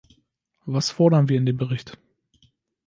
Was 0.65 0.89
fordern 0.89 1.29
wir 1.29 1.37
in 1.37 1.45
dem 1.45 1.57
Bericht? 1.57 1.95